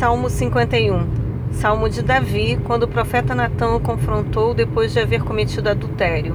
[0.00, 5.68] Salmo 51 Salmo de Davi, quando o profeta Natã o confrontou depois de haver cometido
[5.68, 6.34] adultério.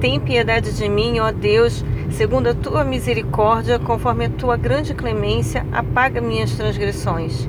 [0.00, 5.66] Tem piedade de mim, ó Deus, segundo a tua misericórdia, conforme a tua grande clemência,
[5.72, 7.48] apaga minhas transgressões.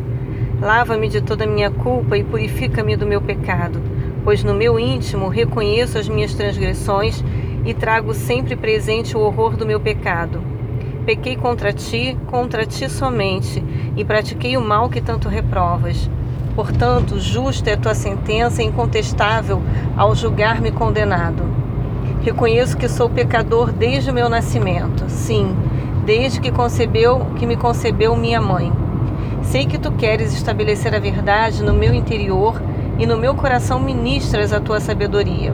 [0.59, 3.79] Lava-me de toda minha culpa e purifica-me do meu pecado,
[4.23, 7.23] pois no meu íntimo reconheço as minhas transgressões
[7.63, 10.41] e trago sempre presente o horror do meu pecado.
[11.05, 13.63] Pequei contra ti, contra ti somente,
[13.95, 16.09] e pratiquei o mal que tanto reprovas.
[16.55, 19.61] Portanto, justa é tua sentença incontestável
[19.95, 21.43] ao julgar-me condenado.
[22.21, 25.55] Reconheço que sou pecador desde o meu nascimento, sim,
[26.05, 28.71] desde que concebeu, que me concebeu minha mãe.
[29.41, 32.61] Sei que tu queres estabelecer a verdade no meu interior
[32.99, 35.53] e no meu coração ministras a tua sabedoria.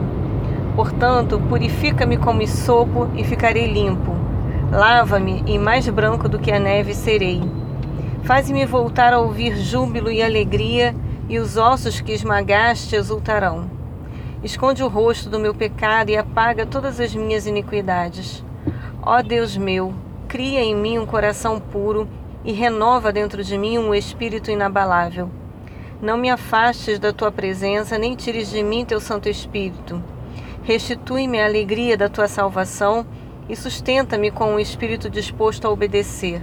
[0.76, 4.18] Portanto, purifica-me como sopo e ficarei limpo
[4.70, 7.40] Lava-me e mais branco do que a neve serei.
[8.28, 10.94] Faze-me voltar a ouvir júbilo e alegria,
[11.30, 13.70] e os ossos que esmagaste exultarão.
[14.44, 18.44] Esconde o rosto do meu pecado e apaga todas as minhas iniquidades.
[19.00, 19.94] Ó Deus meu,
[20.28, 22.06] cria em mim um coração puro
[22.44, 25.30] e renova dentro de mim um espírito inabalável.
[25.98, 30.04] Não me afastes da tua presença, nem tires de mim teu Santo Espírito.
[30.64, 33.06] Restitui-me a alegria da tua salvação
[33.48, 36.42] e sustenta-me com um espírito disposto a obedecer.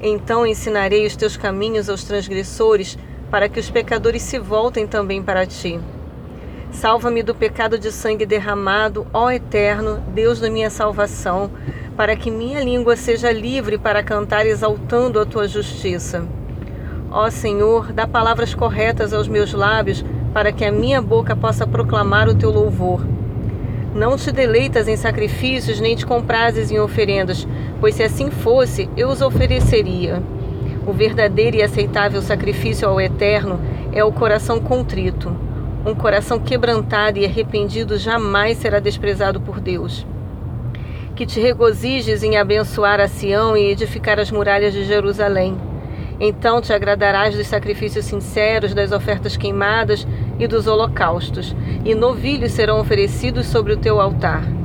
[0.00, 2.98] Então ensinarei os teus caminhos aos transgressores,
[3.30, 5.78] para que os pecadores se voltem também para ti.
[6.72, 11.50] Salva-me do pecado de sangue derramado, ó Eterno, Deus da minha salvação,
[11.96, 16.24] para que minha língua seja livre para cantar exaltando a tua justiça.
[17.10, 22.28] Ó Senhor, dá palavras corretas aos meus lábios, para que a minha boca possa proclamar
[22.28, 23.04] o teu louvor.
[23.94, 27.46] Não te deleitas em sacrifícios, nem te comprases em oferendas,
[27.80, 30.22] pois se assim fosse, eu os ofereceria.
[30.86, 33.60] O verdadeiro e aceitável sacrifício ao Eterno
[33.92, 35.36] é o coração contrito.
[35.84, 40.06] Um coração quebrantado e arrependido jamais será desprezado por Deus.
[41.16, 45.69] Que te regozijes em abençoar a Sião e edificar as muralhas de Jerusalém.
[46.20, 50.06] Então te agradarás dos sacrifícios sinceros, das ofertas queimadas
[50.38, 54.59] e dos holocaustos, e novilhos serão oferecidos sobre o teu altar.